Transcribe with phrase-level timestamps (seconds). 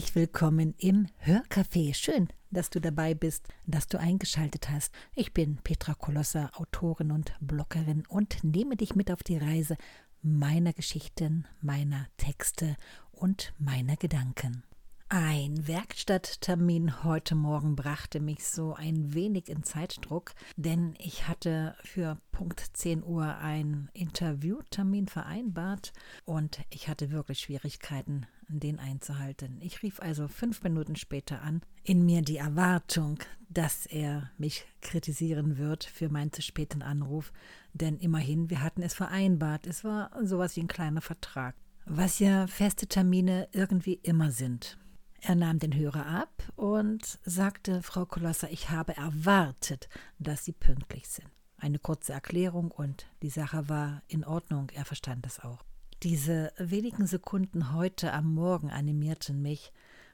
[0.00, 1.92] Herzlich willkommen im Hörcafé.
[1.92, 4.94] Schön, dass du dabei bist, dass du eingeschaltet hast.
[5.14, 9.76] Ich bin Petra Kolosser, Autorin und Bloggerin und nehme dich mit auf die Reise
[10.22, 12.76] meiner Geschichten, meiner Texte
[13.12, 14.62] und meiner Gedanken.
[15.10, 22.16] Ein Werkstatttermin heute Morgen brachte mich so ein wenig in Zeitdruck, denn ich hatte für
[22.32, 25.92] Punkt 10 Uhr einen Interviewtermin vereinbart
[26.24, 28.26] und ich hatte wirklich Schwierigkeiten,
[28.58, 29.58] den einzuhalten.
[29.60, 33.18] Ich rief also fünf Minuten später an, in mir die Erwartung,
[33.48, 37.32] dass er mich kritisieren wird für meinen zu späten Anruf,
[37.72, 42.46] denn immerhin, wir hatten es vereinbart, es war sowas wie ein kleiner Vertrag, was ja
[42.46, 44.78] feste Termine irgendwie immer sind.
[45.22, 51.08] Er nahm den Hörer ab und sagte, Frau Kolosser, ich habe erwartet, dass Sie pünktlich
[51.08, 51.28] sind.
[51.58, 55.62] Eine kurze Erklärung und die Sache war in Ordnung, er verstand das auch.
[56.02, 59.70] Diese wenigen Sekunden heute am Morgen animierten mich,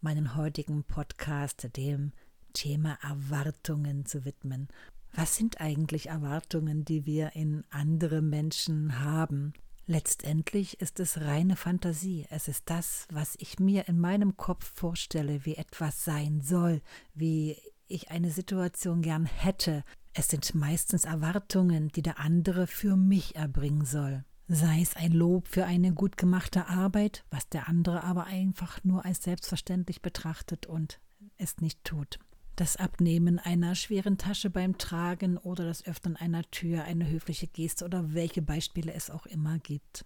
[0.00, 2.10] meinen heutigen Podcast dem
[2.52, 4.66] Thema Erwartungen zu widmen.
[5.12, 9.52] Was sind eigentlich Erwartungen, die wir in andere Menschen haben?
[9.86, 12.26] Letztendlich ist es reine Fantasie.
[12.28, 16.82] Es ist das, was ich mir in meinem Kopf vorstelle, wie etwas sein soll,
[17.14, 19.84] wie ich eine Situation gern hätte.
[20.12, 24.24] Es sind meistens Erwartungen, die der andere für mich erbringen soll.
[24.48, 29.04] Sei es ein Lob für eine gut gemachte Arbeit, was der andere aber einfach nur
[29.04, 31.00] als selbstverständlich betrachtet und
[31.36, 32.18] es nicht tut
[32.58, 37.84] das Abnehmen einer schweren Tasche beim Tragen oder das Öffnen einer Tür, eine höfliche Geste
[37.84, 40.04] oder welche Beispiele es auch immer gibt.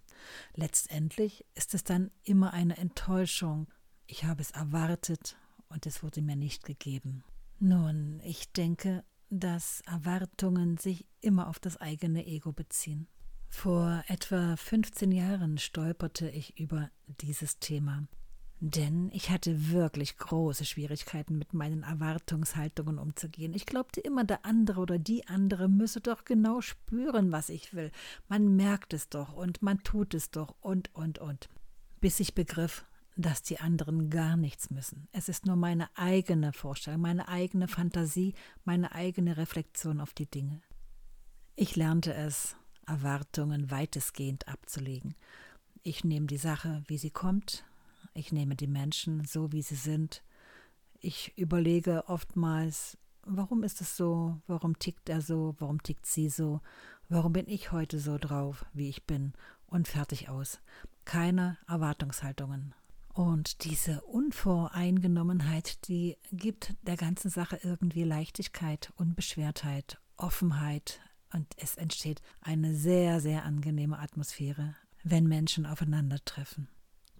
[0.54, 3.68] Letztendlich ist es dann immer eine Enttäuschung.
[4.06, 5.36] Ich habe es erwartet
[5.68, 7.24] und es wurde mir nicht gegeben.
[7.58, 13.08] Nun, ich denke, dass Erwartungen sich immer auf das eigene Ego beziehen.
[13.52, 16.90] Vor etwa 15 Jahren stolperte ich über
[17.20, 18.08] dieses Thema.
[18.58, 23.54] Denn ich hatte wirklich große Schwierigkeiten mit meinen Erwartungshaltungen umzugehen.
[23.54, 27.92] Ich glaubte immer, der andere oder die andere müsse doch genau spüren, was ich will.
[28.26, 31.48] Man merkt es doch und man tut es doch und, und, und.
[32.00, 32.84] Bis ich begriff,
[33.16, 35.08] dass die anderen gar nichts müssen.
[35.12, 40.62] Es ist nur meine eigene Vorstellung, meine eigene Fantasie, meine eigene Reflexion auf die Dinge.
[41.54, 42.56] Ich lernte es,
[42.86, 45.14] Erwartungen weitestgehend abzulegen.
[45.82, 47.64] Ich nehme die Sache, wie sie kommt,
[48.14, 50.22] ich nehme die Menschen so, wie sie sind.
[51.00, 54.40] Ich überlege oftmals, warum ist es so?
[54.46, 55.56] Warum tickt er so?
[55.58, 56.60] Warum tickt sie so?
[57.08, 59.32] Warum bin ich heute so drauf, wie ich bin?
[59.66, 60.60] Und fertig aus.
[61.04, 62.74] Keine Erwartungshaltungen.
[63.14, 71.00] Und diese Unvoreingenommenheit, die gibt der ganzen Sache irgendwie Leichtigkeit, Unbeschwertheit, Offenheit.
[71.32, 76.68] Und es entsteht eine sehr, sehr angenehme Atmosphäre, wenn Menschen aufeinandertreffen.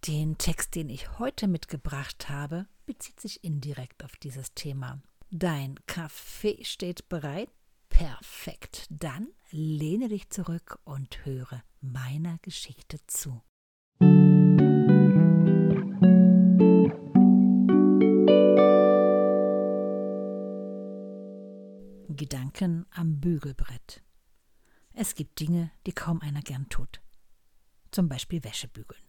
[0.07, 5.01] Den Text, den ich heute mitgebracht habe, bezieht sich indirekt auf dieses Thema.
[5.31, 7.49] Dein Kaffee steht bereit?
[7.89, 8.87] Perfekt.
[8.91, 13.43] Dann lehne dich zurück und höre meiner Geschichte zu.
[22.23, 24.01] Gedanken am Bügelbrett.
[24.93, 27.03] Es gibt Dinge, die kaum einer gern tut.
[27.91, 29.03] Zum Beispiel Wäsche bügeln.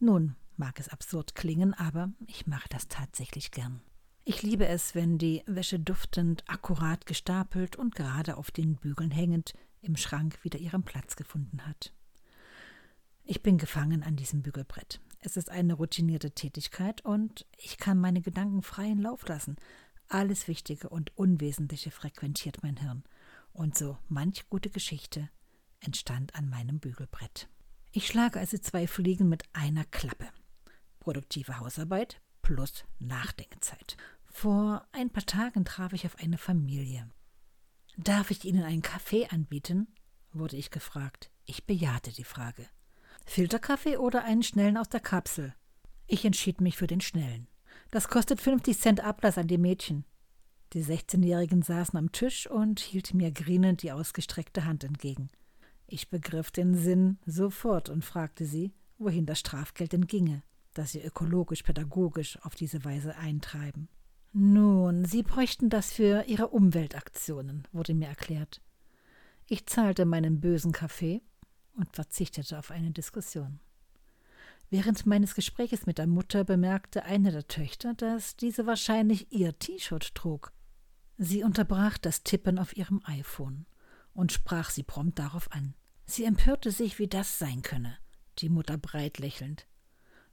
[0.00, 3.82] Nun, mag es absurd klingen, aber ich mache das tatsächlich gern.
[4.24, 9.52] Ich liebe es, wenn die Wäsche duftend, akkurat gestapelt und gerade auf den Bügeln hängend
[9.82, 11.92] im Schrank wieder ihren Platz gefunden hat.
[13.24, 15.02] Ich bin gefangen an diesem Bügelbrett.
[15.20, 19.56] Es ist eine routinierte Tätigkeit und ich kann meine Gedanken freien Lauf lassen.
[20.14, 23.02] Alles Wichtige und Unwesentliche frequentiert mein Hirn.
[23.52, 25.28] Und so manch gute Geschichte
[25.80, 27.48] entstand an meinem Bügelbrett.
[27.90, 30.28] Ich schlage also zwei Fliegen mit einer Klappe.
[31.00, 33.96] Produktive Hausarbeit plus Nachdenkzeit.
[34.26, 37.10] Vor ein paar Tagen traf ich auf eine Familie.
[37.96, 39.88] Darf ich Ihnen einen Kaffee anbieten?
[40.32, 41.32] wurde ich gefragt.
[41.44, 42.68] Ich bejahte die Frage.
[43.26, 45.56] Filterkaffee oder einen schnellen aus der Kapsel?
[46.06, 47.48] Ich entschied mich für den schnellen.
[47.90, 50.04] Das kostet 50 Cent Ablass an die Mädchen.
[50.72, 55.30] Die 16-Jährigen saßen am Tisch und hielten mir grinnend die ausgestreckte Hand entgegen.
[55.86, 60.42] Ich begriff den Sinn sofort und fragte sie, wohin das Strafgeld denn ginge,
[60.72, 63.88] das sie ökologisch-pädagogisch auf diese Weise eintreiben.
[64.32, 68.60] Nun, sie bräuchten das für ihre Umweltaktionen, wurde mir erklärt.
[69.46, 71.22] Ich zahlte meinen bösen Kaffee
[71.76, 73.60] und verzichtete auf eine Diskussion.
[74.76, 80.16] Während meines Gespräches mit der Mutter bemerkte eine der Töchter, dass diese wahrscheinlich ihr T-Shirt
[80.16, 80.52] trug.
[81.16, 83.66] Sie unterbrach das Tippen auf ihrem iPhone
[84.14, 85.74] und sprach sie prompt darauf an.
[86.06, 87.96] Sie empörte sich, wie das sein könne,
[88.40, 89.68] die Mutter breit lächelnd.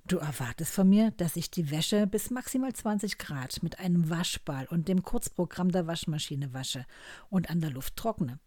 [0.07, 4.65] Du erwartest von mir, dass ich die Wäsche bis maximal 20 Grad mit einem Waschball
[4.65, 6.87] und dem Kurzprogramm der Waschmaschine wasche
[7.29, 8.39] und an der Luft trockne.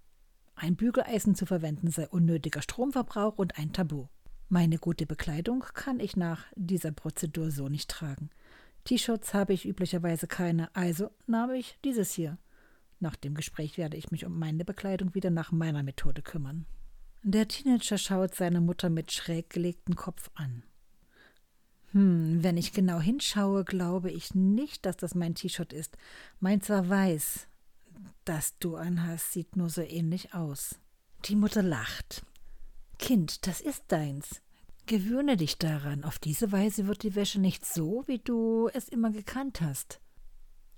[0.57, 4.09] Ein Bügeleisen zu verwenden sei unnötiger Stromverbrauch und ein Tabu.
[4.55, 8.31] Meine gute Bekleidung kann ich nach dieser Prozedur so nicht tragen.
[8.85, 12.39] T-Shirts habe ich üblicherweise keine, also nahm ich dieses hier.
[13.01, 16.67] Nach dem Gespräch werde ich mich um meine Bekleidung wieder nach meiner Methode kümmern.
[17.25, 20.63] Der Teenager schaut seine Mutter mit schräg gelegtem Kopf an.
[21.91, 25.99] Hm, wenn ich genau hinschaue, glaube ich nicht, dass das mein T-Shirt ist.
[26.39, 27.49] Meins war weiß.
[28.25, 30.77] Das du anhast, sieht nur so ähnlich aus.
[31.25, 32.25] Die Mutter lacht.
[33.01, 34.44] Kind, das ist deins.
[34.87, 36.05] Gewöhne dich daran.
[36.05, 40.01] Auf diese Weise wird die Wäsche nicht so, wie du es immer gekannt hast.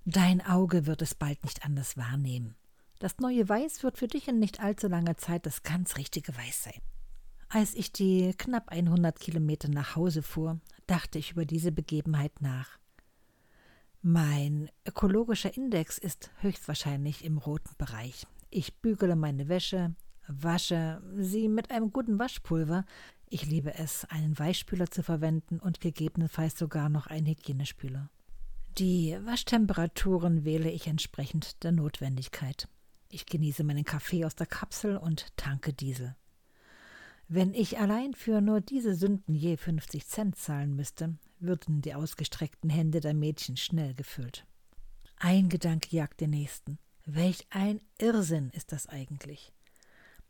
[0.05, 2.55] Dein Auge wird es bald nicht anders wahrnehmen.
[3.01, 6.65] Das neue Weiß wird für dich in nicht allzu langer Zeit das ganz richtige Weiß
[6.65, 6.81] sein.
[7.49, 12.79] Als ich die knapp 100 Kilometer nach Hause fuhr, dachte ich über diese Begebenheit nach.
[14.03, 18.27] Mein ökologischer Index ist höchstwahrscheinlich im roten Bereich.
[18.51, 19.95] Ich bügele meine Wäsche,
[20.29, 22.85] wasche sie mit einem guten Waschpulver.
[23.29, 28.09] Ich liebe es, einen Weichspüler zu verwenden und gegebenenfalls sogar noch einen Hygienespüler.
[28.79, 32.69] Die Waschtemperaturen wähle ich entsprechend der Notwendigkeit.
[33.11, 36.15] Ich genieße meinen Kaffee aus der Kapsel und tanke Diesel.
[37.29, 42.71] Wenn ich allein für nur diese Sünden je 50 Cent zahlen müsste, würden die ausgestreckten
[42.71, 44.47] Hände der Mädchen schnell gefüllt.
[45.17, 46.79] Ein Gedanke jagt den nächsten.
[47.05, 49.53] Welch ein Irrsinn ist das eigentlich?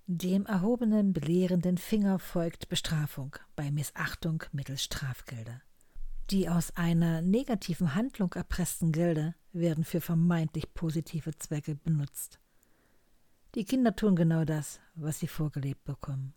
[0.08, 5.62] Dem erhobenen, belehrenden Finger folgt Bestrafung bei Missachtung mittels Strafgelder.
[6.31, 12.38] Die aus einer negativen Handlung erpressten Gelder werden für vermeintlich positive Zwecke benutzt.
[13.56, 16.35] Die Kinder tun genau das, was sie vorgelebt bekommen.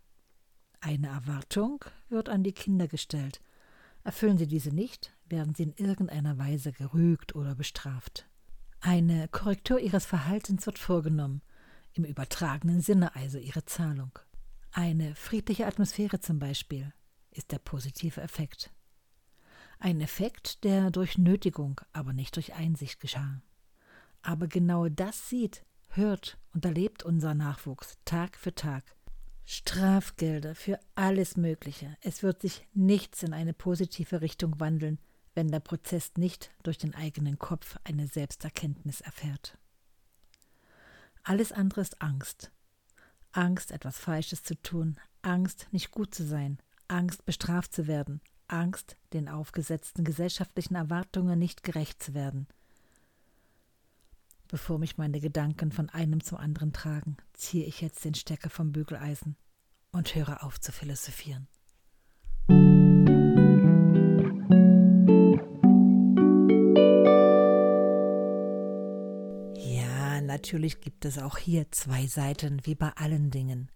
[0.82, 3.40] Eine Erwartung wird an die Kinder gestellt.
[4.04, 8.28] Erfüllen sie diese nicht, werden sie in irgendeiner Weise gerügt oder bestraft.
[8.80, 11.44] Eine Korrektur ihres Verhaltens wird vorgenommen,
[11.94, 14.18] im übertragenen Sinne also ihre Zahlung.
[14.72, 16.94] Eine friedliche Atmosphäre zum Beispiel
[17.32, 18.72] ist der positive Effekt.
[19.80, 23.42] Ein Effekt, der durch Nötigung, aber nicht durch Einsicht geschah.
[24.22, 28.84] Aber genau das sieht, hört und erlebt unser Nachwuchs Tag für Tag
[29.52, 31.98] Strafgelder für alles Mögliche.
[32.02, 35.00] Es wird sich nichts in eine positive Richtung wandeln,
[35.34, 39.58] wenn der Prozess nicht durch den eigenen Kopf eine Selbsterkenntnis erfährt.
[41.30, 42.52] Alles andere ist Angst.
[43.34, 48.98] Angst, etwas Falsches zu tun, Angst, nicht gut zu sein, Angst, bestraft zu werden, Angst,
[49.14, 52.48] den aufgesetzten gesellschaftlichen Erwartungen nicht gerecht zu werden.
[54.48, 58.72] Bevor mich meine Gedanken von einem zum anderen tragen, ziehe ich jetzt den Stecker vom
[58.72, 59.36] Bügeleisen
[59.92, 61.48] und höre auf zu philosophieren.
[70.22, 73.72] Natürlich gibt es auch hier zwei Seiten wie bei allen Dingen.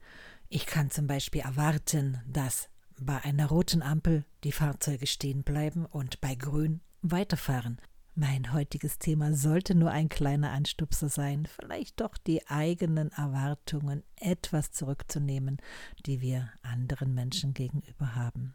[0.50, 6.22] Ich kann zum Beispiel erwarten, dass bei einer roten Ampel die Fahrzeuge stehen bleiben und
[6.22, 7.79] bei grün weiterfahren.
[8.15, 14.72] Mein heutiges Thema sollte nur ein kleiner Anstupser sein, vielleicht doch die eigenen Erwartungen etwas
[14.72, 15.58] zurückzunehmen,
[16.06, 18.53] die wir anderen Menschen gegenüber haben.